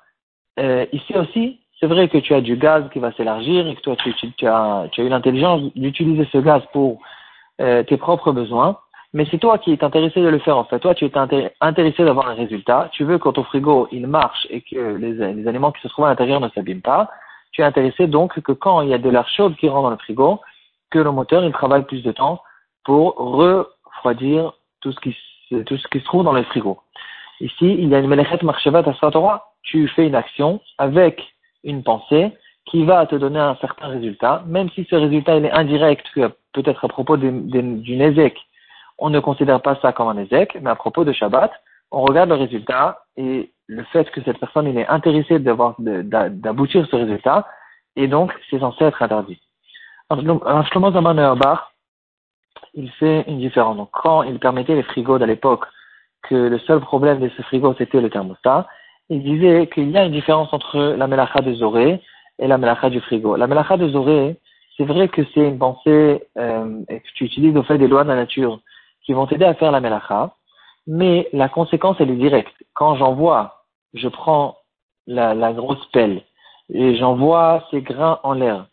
Euh, 0.59 0.85
ici 0.91 1.13
aussi, 1.15 1.59
c'est 1.79 1.85
vrai 1.85 2.07
que 2.07 2.17
tu 2.17 2.33
as 2.33 2.41
du 2.41 2.55
gaz 2.55 2.89
qui 2.91 2.99
va 2.99 3.11
s'élargir 3.11 3.67
et 3.67 3.75
que 3.75 3.81
toi, 3.81 3.95
tu, 3.97 4.13
tu, 4.15 4.47
as, 4.47 4.87
tu 4.91 5.01
as 5.01 5.03
eu 5.03 5.09
l'intelligence 5.09 5.61
d'utiliser 5.75 6.27
ce 6.31 6.39
gaz 6.39 6.63
pour 6.73 6.99
euh, 7.61 7.83
tes 7.83 7.97
propres 7.97 8.31
besoins. 8.31 8.79
Mais 9.17 9.25
c'est 9.31 9.39
toi 9.39 9.57
qui 9.57 9.73
es 9.73 9.83
intéressé 9.83 10.21
de 10.21 10.27
le 10.27 10.37
faire 10.37 10.59
en 10.59 10.65
fait. 10.65 10.77
Toi, 10.77 10.93
tu 10.93 11.03
es 11.03 11.11
intéressé 11.59 12.05
d'avoir 12.05 12.27
un 12.27 12.35
résultat. 12.35 12.87
Tu 12.91 13.03
veux 13.03 13.17
que 13.17 13.27
ton 13.29 13.43
frigo 13.43 13.87
il 13.91 14.05
marche 14.05 14.45
et 14.51 14.61
que 14.61 14.95
les, 14.95 15.33
les 15.33 15.47
aliments 15.47 15.71
qui 15.71 15.81
se 15.81 15.87
trouvent 15.87 16.05
à 16.05 16.09
l'intérieur 16.09 16.39
ne 16.39 16.49
s'abîment 16.49 16.83
pas. 16.83 17.09
Tu 17.51 17.61
es 17.61 17.63
intéressé 17.63 18.05
donc 18.05 18.39
que 18.39 18.51
quand 18.51 18.81
il 18.81 18.89
y 18.89 18.93
a 18.93 18.99
de 18.99 19.09
l'air 19.09 19.27
chaud 19.27 19.49
qui 19.49 19.69
rentre 19.69 19.81
dans 19.81 19.89
le 19.89 19.97
frigo, 19.97 20.39
que 20.91 20.99
le 20.99 21.09
moteur 21.09 21.43
il 21.43 21.51
travaille 21.51 21.81
plus 21.85 22.03
de 22.03 22.11
temps 22.11 22.43
pour 22.85 23.15
refroidir 23.15 24.53
tout 24.81 24.91
ce 24.91 24.99
qui, 24.99 25.17
tout 25.65 25.77
ce 25.77 25.87
qui 25.87 25.99
se 25.99 26.05
trouve 26.05 26.23
dans 26.23 26.33
le 26.33 26.43
frigo. 26.43 26.77
Ici, 27.41 27.73
il 27.73 27.89
y 27.89 27.95
a 27.95 27.97
une 27.97 28.07
melechet 28.07 28.37
marchevat 28.43 28.83
à 28.87 29.11
Torah. 29.11 29.47
Tu 29.63 29.87
fais 29.87 30.05
une 30.05 30.13
action 30.13 30.61
avec 30.77 31.23
une 31.63 31.81
pensée 31.81 32.33
qui 32.65 32.85
va 32.85 33.07
te 33.07 33.15
donner 33.15 33.39
un 33.39 33.55
certain 33.55 33.87
résultat, 33.87 34.43
même 34.45 34.69
si 34.75 34.85
ce 34.87 34.95
résultat 34.95 35.37
il 35.37 35.45
est 35.45 35.51
indirect, 35.51 36.05
peut-être 36.53 36.85
à 36.85 36.87
propos 36.87 37.17
d'une 37.17 38.01
ézec, 38.01 38.37
on 38.97 39.09
ne 39.09 39.19
considère 39.19 39.61
pas 39.61 39.77
ça 39.81 39.93
comme 39.93 40.07
un 40.07 40.17
ézec, 40.17 40.57
mais 40.61 40.69
à 40.69 40.75
propos 40.75 41.03
de 41.03 41.11
Shabbat, 41.11 41.51
on 41.91 42.01
regarde 42.01 42.29
le 42.29 42.35
résultat 42.35 43.03
et 43.15 43.51
le 43.67 43.83
fait 43.85 44.09
que 44.11 44.21
cette 44.23 44.39
personne 44.39 44.67
il 44.67 44.77
est 44.77 44.87
intéressée 44.87 45.39
d'aboutir 45.39 46.87
ce 46.89 46.95
résultat, 46.95 47.47
et 47.95 48.07
donc 48.07 48.33
c'est 48.49 48.59
censé 48.59 48.85
être 48.85 49.01
interdit. 49.01 49.39
Un 50.09 50.63
Shlomo 50.65 50.91
Zaman 50.91 51.35
il 52.73 52.89
fait 52.91 53.25
une 53.27 53.39
différence. 53.39 53.77
Donc 53.77 53.89
quand 53.91 54.23
il 54.23 54.39
permettait 54.39 54.75
les 54.75 54.83
frigos 54.83 55.21
à 55.21 55.25
l'époque 55.25 55.65
que 56.23 56.35
le 56.35 56.59
seul 56.59 56.79
problème 56.79 57.19
de 57.19 57.29
ce 57.29 57.41
frigo 57.43 57.73
c'était 57.77 58.01
le 58.01 58.09
thermostat, 58.09 58.67
il 59.09 59.23
disait 59.23 59.67
qu'il 59.73 59.89
y 59.91 59.97
a 59.97 60.05
une 60.05 60.11
différence 60.11 60.51
entre 60.53 60.77
la 60.77 61.07
melacha 61.07 61.41
de 61.41 61.53
Zoré 61.53 62.01
et 62.39 62.47
la 62.47 62.57
melacha 62.57 62.89
du 62.89 62.99
frigo. 63.01 63.35
La 63.35 63.47
melacha 63.47 63.77
de 63.77 63.89
Zoré, 63.89 64.37
c'est 64.75 64.85
vrai 64.85 65.07
que 65.07 65.21
c'est 65.33 65.47
une 65.47 65.57
pensée 65.57 66.23
euh, 66.37 66.83
que 66.87 67.13
tu 67.15 67.25
utilises 67.25 67.55
au 67.55 67.63
fait 67.63 67.77
des 67.77 67.87
lois 67.87 68.03
de 68.03 68.09
la 68.09 68.15
nature 68.15 68.59
qui 69.07 69.13
vont 69.13 69.25
t'aider 69.25 69.45
à 69.45 69.55
faire 69.55 69.71
la 69.71 69.79
melacha, 69.79 70.35
mais 70.85 71.27
la 71.33 71.49
conséquence 71.49 71.97
elle 71.99 72.11
est 72.11 72.15
directe. 72.15 72.53
Quand 72.75 72.95
j'envoie, 72.97 73.63
je 73.95 74.07
prends 74.07 74.57
la, 75.07 75.33
la 75.33 75.53
grosse 75.53 75.83
pelle 75.87 76.21
et 76.71 76.95
j'envoie 76.97 77.63
ces 77.71 77.81
grains 77.81 78.19
en 78.23 78.33
l'air, 78.33 78.67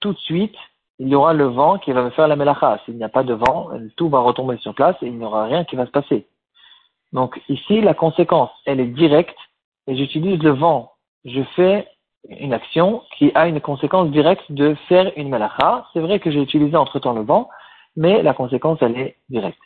tout 0.00 0.12
de 0.12 0.18
suite, 0.18 0.56
il 0.98 1.08
y 1.08 1.14
aura 1.14 1.32
le 1.32 1.46
vent 1.46 1.78
qui 1.78 1.90
va 1.92 2.02
me 2.02 2.10
faire 2.10 2.28
la 2.28 2.36
melacha. 2.36 2.78
S'il 2.84 2.96
n'y 2.96 3.04
a 3.04 3.08
pas 3.08 3.24
de 3.24 3.32
vent, 3.32 3.70
tout 3.96 4.10
va 4.10 4.20
retomber 4.20 4.58
sur 4.58 4.74
place 4.74 4.96
et 5.00 5.06
il 5.06 5.16
n'y 5.16 5.24
aura 5.24 5.44
rien 5.44 5.64
qui 5.64 5.76
va 5.76 5.86
se 5.86 5.90
passer. 5.90 6.26
Donc 7.14 7.40
ici, 7.48 7.80
la 7.80 7.94
conséquence, 7.94 8.50
elle 8.66 8.80
est 8.80 8.86
directe 8.86 9.38
et 9.86 9.96
j'utilise 9.96 10.42
le 10.42 10.50
vent. 10.50 10.92
Je 11.24 11.42
fais 11.56 11.88
une 12.28 12.52
action 12.52 13.02
qui 13.16 13.32
a 13.34 13.48
une 13.48 13.62
conséquence 13.62 14.10
directe 14.10 14.44
de 14.52 14.74
faire 14.88 15.10
une 15.16 15.30
melacha. 15.30 15.86
C'est 15.94 16.00
vrai 16.00 16.20
que 16.20 16.30
j'ai 16.30 16.42
utilisé 16.42 16.76
entre-temps 16.76 17.14
le 17.14 17.22
vent, 17.22 17.48
mais 17.96 18.22
la 18.22 18.34
conséquence, 18.34 18.78
elle 18.80 18.98
est 18.98 19.16
directe. 19.28 19.58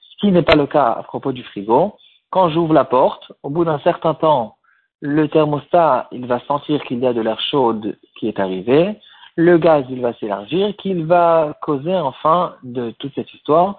Ce 0.00 0.16
qui 0.18 0.32
n'est 0.32 0.42
pas 0.42 0.56
le 0.56 0.66
cas 0.66 0.92
à 0.92 1.02
propos 1.02 1.32
du 1.32 1.42
frigo. 1.44 1.96
Quand 2.30 2.48
j'ouvre 2.50 2.74
la 2.74 2.84
porte, 2.84 3.32
au 3.42 3.50
bout 3.50 3.64
d'un 3.64 3.78
certain 3.80 4.14
temps, 4.14 4.56
le 5.00 5.28
thermostat, 5.28 6.08
il 6.10 6.26
va 6.26 6.40
sentir 6.40 6.82
qu'il 6.84 6.98
y 6.98 7.06
a 7.06 7.12
de 7.12 7.20
l'air 7.20 7.40
chaud 7.40 7.74
qui 8.18 8.28
est 8.28 8.40
arrivé. 8.40 8.96
Le 9.36 9.58
gaz, 9.58 9.84
il 9.90 10.00
va 10.00 10.14
s'élargir, 10.14 10.74
qu'il 10.76 11.04
va 11.04 11.56
causer 11.62 11.94
enfin 11.94 12.56
de 12.62 12.92
toute 12.98 13.14
cette 13.14 13.32
histoire 13.34 13.76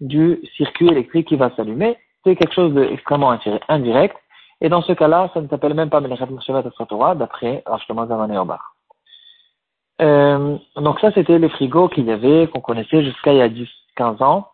du 0.00 0.40
circuit 0.56 0.88
électrique 0.88 1.28
qui 1.28 1.36
va 1.36 1.50
s'allumer. 1.56 1.96
C'est 2.24 2.36
quelque 2.36 2.54
chose 2.54 2.74
d'extrêmement 2.74 3.36
indirect 3.68 4.16
et 4.60 4.68
dans 4.68 4.82
ce 4.82 4.92
cas-là, 4.92 5.30
ça 5.32 5.40
ne 5.40 5.48
s'appelle 5.48 5.74
même 5.74 5.88
pas 5.88 6.00
Melechat 6.00 6.26
Moshevat 6.26 6.64
Torah, 6.88 7.14
d'après 7.14 7.62
Rashlomo 7.64 8.06
Zamané 8.06 8.36
Obar. 8.36 8.74
Euh, 10.00 10.56
donc 10.76 11.00
ça, 11.00 11.12
c'était 11.12 11.38
les 11.38 11.48
frigos 11.48 11.88
qu'il 11.88 12.06
y 12.06 12.12
avait, 12.12 12.48
qu'on 12.48 12.60
connaissait 12.60 13.04
jusqu'à 13.04 13.32
il 13.32 13.38
y 13.38 13.42
a 13.42 13.48
10, 13.48 13.68
15 13.96 14.22
ans, 14.22 14.48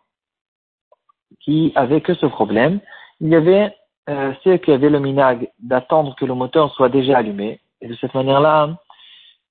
qui 1.41 1.71
avaient 1.75 2.01
que 2.01 2.13
ce 2.13 2.25
problème. 2.25 2.79
Il 3.21 3.29
y 3.29 3.35
avait 3.35 3.73
euh, 4.09 4.33
ceux 4.43 4.57
qui 4.57 4.71
avaient 4.71 4.89
le 4.89 4.99
minag 4.99 5.49
d'attendre 5.59 6.15
que 6.15 6.25
le 6.25 6.33
moteur 6.33 6.73
soit 6.73 6.89
déjà 6.89 7.17
allumé. 7.17 7.59
Et 7.81 7.87
de 7.87 7.95
cette 7.95 8.13
manière-là, 8.13 8.77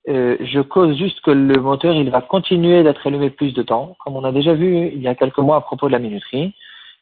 euh, 0.09 0.37
je 0.41 0.61
cause 0.61 0.97
juste 0.97 1.21
que 1.23 1.31
le 1.31 1.61
moteur, 1.61 1.95
il 1.95 2.11
va 2.11 2.21
continuer 2.21 2.83
d'être 2.83 3.07
allumé 3.07 3.31
plus 3.31 3.53
de 3.53 3.62
temps, 3.62 3.97
comme 4.05 4.17
on 4.17 4.25
a 4.25 4.33
déjà 4.33 4.55
vu 4.55 4.88
il 4.88 5.00
y 5.00 5.09
a 5.09 5.15
quelques 5.15 5.38
mois 5.38 5.57
à 5.57 5.61
propos 5.61 5.87
de 5.87 5.93
la 5.93 5.99
minuterie 5.99 6.55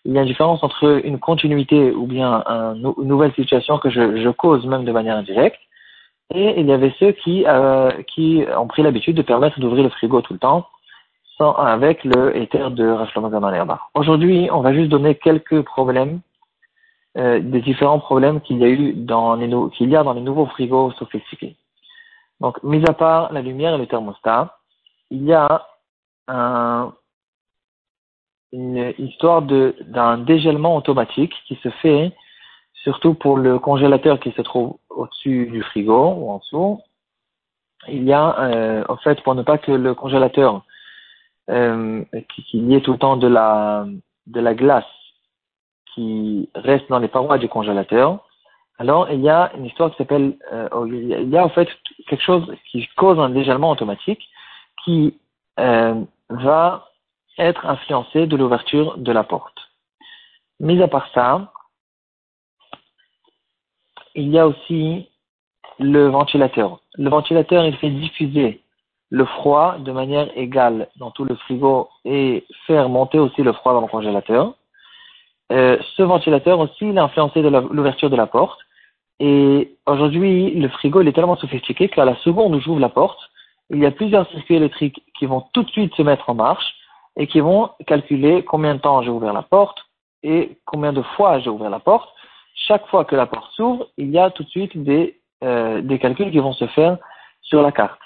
il 0.05 0.13
y 0.13 0.19
a 0.19 0.23
une 0.23 0.29
différence 0.29 0.63
entre 0.63 1.01
une 1.05 1.19
continuité 1.19 1.91
ou 1.91 2.07
bien 2.07 2.45
une 2.47 2.95
nouvelle 2.99 3.33
situation 3.35 3.79
que 3.79 3.91
je, 3.91 4.23
je, 4.23 4.29
cause 4.29 4.67
même 4.67 4.85
de 4.85 4.93
manière 4.93 5.17
indirecte. 5.17 5.59
Et 6.33 6.61
il 6.61 6.67
y 6.67 6.73
avait 6.73 6.95
ceux 6.99 7.13
qui, 7.13 7.45
euh, 7.47 7.91
qui 8.09 8.45
ont 8.57 8.67
pris 8.67 8.83
l'habitude 8.83 9.17
de 9.17 9.23
permettre 9.23 9.61
d'ouvrir 9.61 9.85
le 9.85 9.91
frigo 9.91 10.21
tout 10.23 10.33
le 10.33 10.39
temps 10.39 10.67
sans, 11.37 11.53
avec 11.53 12.05
le 12.05 12.37
éther 12.37 12.71
de 12.71 12.89
Rashlomo 12.89 13.31
Aujourd'hui, 13.95 14.49
on 14.53 14.61
va 14.61 14.73
juste 14.73 14.89
donner 14.89 15.17
quelques 15.17 15.63
problèmes, 15.63 16.21
euh, 17.19 17.41
des 17.41 17.61
différents 17.61 17.99
problèmes 17.99 18.41
qu'il 18.41 18.59
y 18.59 18.65
a 18.65 18.69
eu 18.69 18.93
dans 18.95 19.35
les, 19.35 19.51
qu'il 19.73 19.91
y 19.91 19.97
a 19.97 20.03
dans 20.03 20.13
les 20.13 20.21
nouveaux 20.21 20.47
frigos 20.47 20.93
sophistiqués. 20.93 21.57
Donc, 22.41 22.63
mis 22.63 22.85
à 22.89 22.93
part 22.93 23.33
la 23.33 23.43
lumière 23.43 23.75
et 23.75 23.79
le 23.79 23.87
thermostat, 23.87 24.57
il 25.11 25.25
y 25.25 25.33
a 25.33 25.67
un, 26.29 26.93
une 28.53 28.95
histoire 28.99 29.43
d'un 29.43 30.19
dégèlement 30.19 30.77
automatique 30.77 31.35
qui 31.47 31.57
se 31.57 31.69
fait 31.83 32.13
surtout 32.85 33.15
pour 33.15 33.37
le 33.37 33.59
congélateur 33.59 34.21
qui 34.21 34.31
se 34.33 34.43
trouve 34.43 34.77
au-dessus 34.91 35.47
du 35.47 35.63
frigo 35.63 36.15
ou 36.19 36.31
en 36.31 36.39
dessous. 36.39 36.81
Il 37.89 38.05
y 38.05 38.13
a, 38.13 38.39
euh, 38.39 38.85
en 38.89 38.97
fait, 38.99 39.21
pour 39.23 39.35
ne 39.35 39.43
pas 39.43 39.59
que 39.59 39.73
le 39.73 39.95
congélateur, 39.95 40.63
euh, 41.51 42.05
qu'il 42.29 42.71
y 42.71 42.75
ait 42.75 42.81
tout 42.81 42.93
le 42.93 42.99
temps 42.99 43.17
de 43.17 43.27
la, 43.27 43.87
de 44.27 44.41
la 44.41 44.55
glace 44.55 44.85
qui 45.95 46.49
reste 46.55 46.89
dans 46.89 46.99
les 46.99 47.09
parois 47.09 47.39
du 47.39 47.49
congélateur, 47.49 48.25
alors 48.79 49.11
il 49.11 49.21
y 49.21 49.29
a 49.29 49.53
une 49.57 49.67
histoire 49.67 49.91
qui 49.91 49.97
s'appelle, 49.97 50.37
euh, 50.53 50.69
oh, 50.73 50.87
il 50.87 51.29
y 51.29 51.37
a 51.37 51.45
en 51.45 51.49
fait 51.49 51.69
quelque 52.09 52.23
chose 52.23 52.47
qui 52.71 52.87
cause 52.97 53.19
un 53.19 53.31
dégèlement 53.31 53.71
automatique 53.71 54.23
qui 54.85 55.19
euh, 55.61 55.95
va 56.29 56.89
être 57.39 57.67
influencé 57.67 58.27
de 58.27 58.37
l'ouverture 58.37 58.97
de 58.99 59.13
la 59.13 59.25
porte. 59.25 59.57
Mis 60.61 60.83
à 60.83 60.89
part 60.89 61.09
ça, 61.15 61.53
il 64.15 64.29
y 64.29 64.39
a 64.39 64.47
aussi 64.47 65.09
le 65.79 66.09
ventilateur. 66.09 66.81
Le 66.97 67.11
ventilateur, 67.11 67.65
il 67.65 67.77
fait 67.77 67.91
diffuser 67.91 68.61
le 69.11 69.25
froid 69.25 69.77
de 69.79 69.93
manière 69.93 70.29
égale 70.37 70.89
dans 70.97 71.11
tout 71.11 71.25
le 71.25 71.37
frigo 71.37 71.89
et 72.05 72.45
faire 72.67 72.89
monter 72.89 73.19
aussi 73.19 73.43
le 73.43 73.53
froid 73.53 73.73
dans 73.73 73.81
le 73.81 73.87
congélateur. 73.87 74.55
Euh, 75.53 75.77
ce 75.97 76.03
ventilateur 76.03 76.59
aussi, 76.59 76.89
il 76.89 76.97
est 76.97 77.01
influencé 77.01 77.43
l'ouverture 77.43 78.11
de 78.11 78.17
la 78.17 78.27
porte. 78.27 78.59
Et 79.21 79.77
aujourd'hui, 79.87 80.51
le 80.53 80.69
frigo, 80.69 81.01
il 81.01 81.09
est 81.09 81.13
tellement 81.13 81.37
sophistiqué 81.37 81.89
qu'à 81.89 82.05
la 82.05 82.17
seconde 82.17 82.55
où 82.55 82.61
j'ouvre 82.61 82.81
la 82.81 82.89
porte, 82.89 83.21
il 83.71 83.79
y 83.79 83.87
a 83.87 83.91
plusieurs 83.91 84.29
circuits 84.31 84.57
électriques 84.57 85.03
qui 85.19 85.27
vont 85.27 85.45
tout 85.53 85.63
de 85.63 85.71
suite 85.71 85.95
se 85.95 86.03
mettre 86.03 86.29
en 86.29 86.35
marche 86.35 86.75
et 87.17 87.27
qui 87.27 87.41
vont 87.41 87.71
calculer 87.87 88.45
combien 88.45 88.75
de 88.75 88.81
temps 88.81 89.03
j'ai 89.03 89.11
ouvert 89.11 89.33
la 89.33 89.43
porte 89.43 89.79
et 90.23 90.59
combien 90.65 90.93
de 90.93 91.03
fois 91.03 91.39
j'ai 91.39 91.51
ouvert 91.51 91.71
la 91.71 91.79
porte. 91.79 92.09
Chaque 92.55 92.87
fois 92.87 93.05
que 93.05 93.17
la 93.17 93.27
porte 93.27 93.53
s'ouvre, 93.53 93.89
il 93.99 94.11
y 94.11 94.19
a 94.19 94.31
tout 94.31 94.45
de 94.45 94.49
suite 94.49 94.77
des, 94.77 95.21
euh, 95.43 95.83
des 95.83 95.99
calculs 95.99 96.31
qui 96.31 96.39
vont 96.39 96.53
se 96.53 96.67
faire 96.69 96.99
sur 97.43 97.63
la 97.63 97.73
carte. 97.73 98.01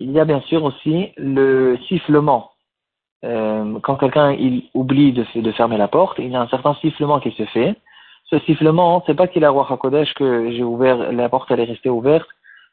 Il 0.00 0.10
y 0.12 0.20
a 0.20 0.24
bien 0.24 0.40
sûr 0.42 0.64
aussi 0.64 1.12
le 1.16 1.78
sifflement. 1.88 2.52
Euh, 3.24 3.78
quand 3.80 3.96
quelqu'un 3.96 4.32
il 4.32 4.68
oublie 4.74 5.12
de, 5.12 5.24
fermer 5.52 5.76
la 5.76 5.88
porte, 5.88 6.18
il 6.18 6.30
y 6.30 6.36
a 6.36 6.40
un 6.40 6.48
certain 6.48 6.74
sifflement 6.74 7.20
qui 7.20 7.32
se 7.32 7.44
fait. 7.46 7.74
Ce 8.24 8.38
sifflement, 8.40 9.02
c'est 9.06 9.14
pas 9.14 9.26
qu'il 9.26 9.44
a 9.44 9.50
roi 9.50 9.66
Hakodesh 9.68 10.12
que 10.14 10.52
j'ai 10.52 10.62
ouvert, 10.62 11.12
la 11.12 11.28
porte 11.28 11.50
elle 11.50 11.60
est 11.60 11.64
restée 11.64 11.88
ouverte 11.88 12.28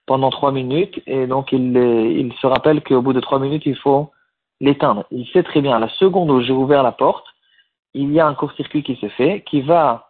pendant 0.05 0.29
trois 0.29 0.51
minutes 0.51 1.01
et 1.07 1.25
donc 1.25 1.51
il, 1.51 1.75
il 1.77 2.33
se 2.33 2.45
rappelle 2.45 2.83
qu'au 2.83 3.01
bout 3.01 3.13
de 3.13 3.21
trois 3.21 3.39
minutes 3.39 3.65
il 3.65 3.77
faut 3.77 4.11
l'éteindre. 4.59 5.05
Il 5.11 5.25
sait 5.27 5.43
très 5.43 5.61
bien, 5.61 5.79
la 5.79 5.89
seconde 5.89 6.29
où 6.29 6.41
j'ai 6.41 6.53
ouvert 6.53 6.83
la 6.83 6.91
porte, 6.91 7.25
il 7.93 8.11
y 8.11 8.19
a 8.19 8.27
un 8.27 8.35
court-circuit 8.35 8.83
qui 8.83 8.97
se 8.97 9.07
fait, 9.09 9.43
qui 9.47 9.61
va 9.61 10.09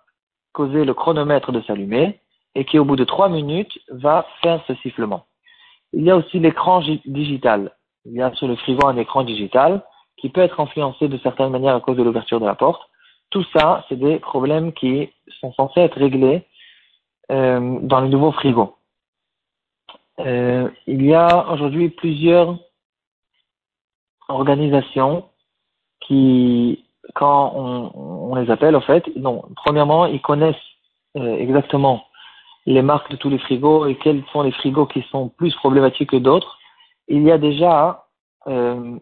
causer 0.55 0.85
le 0.85 0.93
chronomètre 0.93 1.51
de 1.51 1.61
s'allumer, 1.61 2.19
et 2.55 2.65
qui 2.65 2.79
au 2.79 2.85
bout 2.85 2.95
de 2.95 3.03
trois 3.03 3.29
minutes 3.29 3.77
va 3.89 4.25
faire 4.41 4.63
ce 4.67 4.73
sifflement. 4.75 5.25
Il 5.93 6.03
y 6.03 6.11
a 6.11 6.15
aussi 6.15 6.39
l'écran 6.39 6.81
digital. 7.05 7.71
Il 8.05 8.13
y 8.13 8.21
a 8.21 8.33
sur 8.35 8.47
le 8.47 8.55
frigo 8.55 8.87
un 8.87 8.97
écran 8.97 9.23
digital 9.23 9.83
qui 10.17 10.29
peut 10.29 10.41
être 10.41 10.59
influencé 10.59 11.07
de 11.07 11.17
certaines 11.19 11.49
manières 11.49 11.75
à 11.75 11.81
cause 11.81 11.97
de 11.97 12.03
l'ouverture 12.03 12.39
de 12.39 12.45
la 12.45 12.55
porte. 12.55 12.81
Tout 13.29 13.45
ça, 13.55 13.85
c'est 13.87 13.99
des 13.99 14.17
problèmes 14.19 14.71
qui 14.73 15.09
sont 15.41 15.51
censés 15.53 15.81
être 15.81 15.97
réglés 15.97 16.45
euh, 17.31 17.79
dans 17.81 17.99
les 17.99 18.09
nouveaux 18.09 18.31
frigos. 18.31 18.75
Euh, 20.19 20.69
il 20.87 21.05
y 21.05 21.13
a 21.13 21.51
aujourd'hui 21.51 21.89
plusieurs 21.89 22.57
organisations 24.29 25.25
qui, 25.99 26.85
quand 27.13 27.53
on, 27.55 27.91
les 28.39 28.51
appelle, 28.51 28.75
en 28.75 28.81
fait, 28.81 29.03
non, 29.15 29.43
premièrement, 29.55 30.05
ils 30.05 30.21
connaissent 30.21 30.55
euh, 31.17 31.37
exactement 31.37 32.03
les 32.65 32.81
marques 32.81 33.11
de 33.11 33.15
tous 33.15 33.29
les 33.29 33.37
frigos 33.37 33.85
et 33.85 33.95
quels 33.95 34.23
sont 34.31 34.41
les 34.41 34.51
frigos 34.51 34.87
qui 34.87 35.01
sont 35.11 35.29
plus 35.29 35.55
problématiques 35.55 36.09
que 36.09 36.17
d'autres. 36.17 36.57
Il 37.07 37.23
y 37.23 37.31
a 37.31 37.37
déjà 37.37 38.05
euh, 38.47 38.97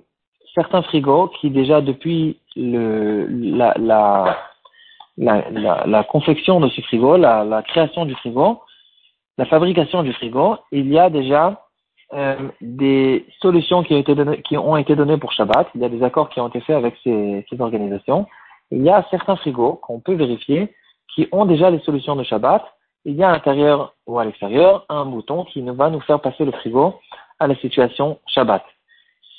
certains 0.53 0.81
frigos 0.83 1.29
qui 1.39 1.49
déjà 1.49 1.81
depuis 1.81 2.39
la, 2.55 3.73
confection 6.09 6.59
de 6.59 6.69
ce 6.69 6.81
frigo, 6.81 7.17
la, 7.17 7.63
création 7.67 8.05
du 8.05 8.15
frigo, 8.15 8.61
la 9.37 9.45
fabrication 9.45 10.03
du 10.03 10.13
frigo, 10.13 10.57
il 10.71 10.91
y 10.91 10.99
a 10.99 11.09
déjà 11.09 11.63
euh, 12.13 12.35
des 12.61 13.25
solutions 13.41 13.83
qui 13.83 13.93
ont, 13.93 14.77
été 14.77 14.95
données, 14.95 15.17
pour 15.17 15.31
Shabbat. 15.31 15.67
Il 15.73 15.81
y 15.81 15.85
a 15.85 15.89
des 15.89 16.03
accords 16.03 16.29
qui 16.29 16.39
ont 16.39 16.49
été 16.49 16.59
faits 16.61 16.75
avec 16.75 16.95
ces 17.03 17.43
organisations. 17.59 18.27
Il 18.73 18.81
y 18.81 18.89
a 18.89 19.05
certains 19.11 19.35
frigos 19.35 19.73
qu'on 19.83 19.99
peut 19.99 20.15
vérifier 20.15 20.73
qui 21.13 21.27
ont 21.31 21.45
déjà 21.45 21.69
les 21.69 21.79
solutions 21.81 22.15
de 22.15 22.23
Shabbat. 22.23 22.63
Il 23.05 23.13
y 23.13 23.23
a 23.23 23.29
à 23.29 23.31
l'intérieur 23.33 23.93
ou 24.07 24.17
à 24.17 24.25
l'extérieur 24.25 24.85
un 24.89 25.05
bouton 25.05 25.45
qui 25.45 25.61
va 25.61 25.91
nous 25.91 25.99
faire 25.99 26.19
passer 26.19 26.43
le 26.43 26.51
frigo 26.53 26.95
à 27.39 27.45
la 27.45 27.55
situation 27.57 28.17
Shabbat. 28.25 28.63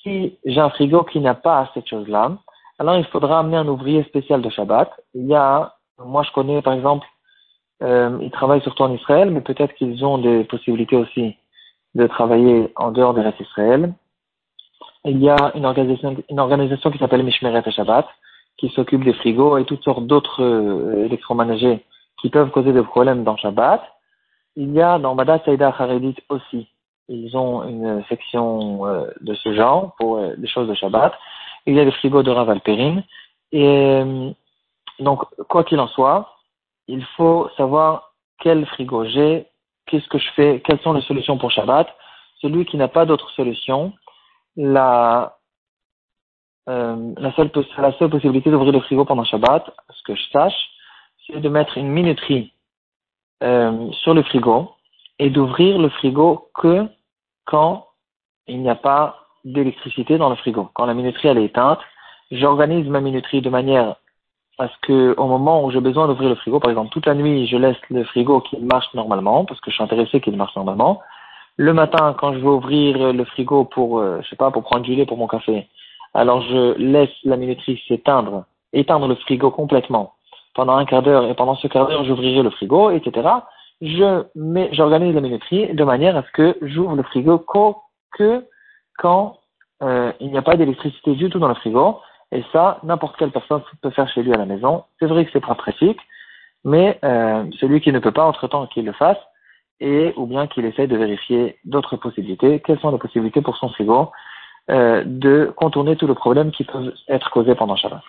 Si 0.02 0.38
j'ai 0.44 0.60
un 0.60 0.70
frigo 0.70 1.02
qui 1.02 1.18
n'a 1.18 1.34
pas 1.34 1.68
cette 1.74 1.88
chose-là, 1.88 2.30
alors 2.78 2.94
il 2.94 3.04
faudra 3.06 3.40
amener 3.40 3.56
un 3.56 3.66
ouvrier 3.66 4.04
spécial 4.04 4.40
de 4.40 4.50
Shabbat. 4.50 4.88
Il 5.14 5.26
y 5.26 5.34
a, 5.34 5.74
moi 5.98 6.22
je 6.22 6.30
connais 6.30 6.62
par 6.62 6.74
exemple, 6.74 7.06
euh, 7.82 8.16
ils 8.22 8.30
travaillent 8.30 8.62
surtout 8.62 8.84
en 8.84 8.94
Israël, 8.94 9.30
mais 9.32 9.40
peut-être 9.40 9.74
qu'ils 9.74 10.04
ont 10.04 10.18
des 10.18 10.44
possibilités 10.44 10.96
aussi 10.96 11.36
de 11.96 12.06
travailler 12.06 12.72
en 12.76 12.92
dehors 12.92 13.14
des 13.14 13.22
restes 13.22 13.40
Israël. 13.40 13.94
Il 15.04 15.20
y 15.20 15.28
a 15.28 15.50
une 15.56 15.66
organisation, 15.66 16.16
une 16.30 16.38
organisation 16.38 16.92
qui 16.92 16.98
s'appelle 16.98 17.24
Mishmeret 17.24 17.68
Shabbat, 17.72 18.06
qui 18.56 18.68
s'occupe 18.70 19.04
des 19.04 19.12
frigos 19.14 19.58
et 19.58 19.64
toutes 19.64 19.82
sortes 19.82 20.06
d'autres 20.06 20.42
euh, 20.42 21.04
électroménagers 21.04 21.84
qui 22.20 22.30
peuvent 22.30 22.50
causer 22.50 22.72
des 22.72 22.82
problèmes 22.82 23.24
dans 23.24 23.36
Shabbat. 23.36 23.82
Il 24.56 24.72
y 24.72 24.80
a 24.80 24.98
dans 24.98 25.14
Bada 25.14 25.40
Saïda 25.44 25.74
Haredit 25.76 26.16
aussi, 26.28 26.68
ils 27.08 27.36
ont 27.36 27.64
une 27.64 28.02
section 28.08 28.86
euh, 28.86 29.06
de 29.20 29.34
ce 29.34 29.54
genre 29.54 29.94
pour 29.98 30.18
euh, 30.18 30.34
des 30.36 30.48
choses 30.48 30.68
de 30.68 30.74
Shabbat. 30.74 31.12
Il 31.66 31.74
y 31.74 31.80
a 31.80 31.84
des 31.84 31.90
frigos 31.92 32.22
de 32.22 32.30
Rav 32.30 32.48
Alperin. 32.50 33.02
Et 33.52 34.02
donc, 34.98 35.22
quoi 35.48 35.64
qu'il 35.64 35.78
en 35.80 35.86
soit, 35.88 36.34
il 36.88 37.04
faut 37.16 37.48
savoir 37.56 38.14
quel 38.40 38.66
frigo 38.66 39.04
j'ai, 39.04 39.46
qu'est-ce 39.86 40.08
que 40.08 40.18
je 40.18 40.30
fais, 40.32 40.62
quelles 40.64 40.80
sont 40.80 40.92
les 40.92 41.02
solutions 41.02 41.38
pour 41.38 41.50
Shabbat. 41.50 41.88
Celui 42.40 42.64
qui 42.66 42.76
n'a 42.76 42.88
pas 42.88 43.06
d'autre 43.06 43.30
solution, 43.30 43.92
la, 44.56 45.33
euh, 46.68 47.14
la, 47.18 47.32
seule, 47.32 47.50
la 47.78 47.92
seule 47.98 48.10
possibilité 48.10 48.50
d'ouvrir 48.50 48.72
le 48.72 48.80
frigo 48.80 49.04
pendant 49.04 49.24
Shabbat, 49.24 49.70
ce 49.90 50.02
que 50.04 50.14
je 50.14 50.22
sache, 50.32 50.70
c'est 51.26 51.40
de 51.40 51.48
mettre 51.48 51.76
une 51.78 51.88
minuterie 51.88 52.52
euh, 53.42 53.90
sur 53.92 54.14
le 54.14 54.22
frigo 54.22 54.70
et 55.18 55.30
d'ouvrir 55.30 55.78
le 55.78 55.88
frigo 55.90 56.48
que 56.54 56.86
quand 57.44 57.86
il 58.46 58.60
n'y 58.60 58.70
a 58.70 58.74
pas 58.74 59.26
d'électricité 59.44 60.18
dans 60.18 60.30
le 60.30 60.36
frigo. 60.36 60.70
Quand 60.74 60.86
la 60.86 60.94
minuterie 60.94 61.28
elle 61.28 61.38
est 61.38 61.44
éteinte, 61.44 61.80
j'organise 62.30 62.88
ma 62.88 63.00
minuterie 63.00 63.42
de 63.42 63.50
manière 63.50 63.96
parce 64.56 64.74
que 64.82 65.14
au 65.18 65.26
moment 65.26 65.64
où 65.64 65.70
j'ai 65.70 65.80
besoin 65.80 66.06
d'ouvrir 66.06 66.28
le 66.28 66.36
frigo, 66.36 66.60
par 66.60 66.70
exemple 66.70 66.90
toute 66.90 67.06
la 67.06 67.14
nuit, 67.14 67.46
je 67.46 67.56
laisse 67.56 67.76
le 67.90 68.04
frigo 68.04 68.40
qui 68.40 68.56
marche 68.58 68.92
normalement 68.94 69.44
parce 69.44 69.60
que 69.60 69.70
je 69.70 69.74
suis 69.74 69.84
intéressé 69.84 70.20
qu'il 70.20 70.36
marche 70.36 70.56
normalement. 70.56 71.02
Le 71.56 71.72
matin, 71.72 72.16
quand 72.18 72.32
je 72.32 72.38
vais 72.38 72.46
ouvrir 72.46 73.12
le 73.12 73.24
frigo 73.24 73.64
pour, 73.64 73.98
euh, 73.98 74.20
je 74.22 74.28
sais 74.28 74.36
pas, 74.36 74.50
pour 74.50 74.62
prendre 74.62 74.82
du 74.82 74.94
lait 74.94 75.06
pour 75.06 75.18
mon 75.18 75.28
café, 75.28 75.68
alors 76.14 76.42
je 76.42 76.74
laisse 76.78 77.10
la 77.24 77.36
minuterie 77.36 77.82
s'éteindre, 77.88 78.44
éteindre 78.72 79.08
le 79.08 79.16
frigo 79.16 79.50
complètement 79.50 80.14
pendant 80.54 80.76
un 80.76 80.84
quart 80.84 81.02
d'heure 81.02 81.26
et 81.26 81.34
pendant 81.34 81.56
ce 81.56 81.66
quart 81.66 81.88
d'heure 81.88 82.04
j'ouvrirai 82.04 82.42
le 82.42 82.50
frigo, 82.50 82.90
etc. 82.90 83.28
Je 83.80 84.24
mets, 84.34 84.70
j'organise 84.72 85.14
la 85.14 85.20
minuterie 85.20 85.74
de 85.74 85.84
manière 85.84 86.16
à 86.16 86.22
ce 86.22 86.30
que 86.32 86.56
j'ouvre 86.62 86.94
le 86.94 87.02
frigo 87.02 87.44
que 88.12 88.44
quand 88.98 89.38
euh, 89.82 90.12
il 90.20 90.30
n'y 90.30 90.38
a 90.38 90.42
pas 90.42 90.56
d'électricité 90.56 91.14
du 91.16 91.28
tout 91.28 91.40
dans 91.40 91.48
le 91.48 91.54
frigo 91.54 91.98
et 92.34 92.44
ça, 92.52 92.78
n'importe 92.82 93.16
quelle 93.16 93.30
personne 93.30 93.62
peut 93.80 93.90
faire 93.90 94.08
chez 94.08 94.22
lui 94.22 94.32
à 94.34 94.36
la 94.36 94.44
maison. 94.44 94.84
C'est 94.98 95.06
vrai 95.06 95.24
que 95.24 95.30
c'est 95.32 95.44
pas 95.44 95.54
pratique, 95.54 96.00
mais 96.64 96.98
euh, 97.04 97.44
celui 97.60 97.80
qui 97.80 97.92
ne 97.92 98.00
peut 98.00 98.10
pas, 98.10 98.24
entre-temps, 98.24 98.66
qu'il 98.66 98.84
le 98.84 98.92
fasse, 98.92 99.18
et 99.80 100.12
ou 100.16 100.26
bien 100.26 100.48
qu'il 100.48 100.64
essaie 100.64 100.88
de 100.88 100.96
vérifier 100.96 101.58
d'autres 101.64 101.96
possibilités. 101.96 102.60
Quelles 102.60 102.80
sont 102.80 102.90
les 102.90 102.98
possibilités 102.98 103.40
pour 103.40 103.56
son 103.56 103.68
frigo? 103.68 104.10
De 104.68 105.52
contourner 105.56 105.96
tout 105.96 106.06
le 106.06 106.14
problème 106.14 106.50
qui 106.50 106.64
peut 106.64 106.94
être 107.08 107.30
causé 107.30 107.54
pendant 107.54 107.76
Shabbat 107.76 108.00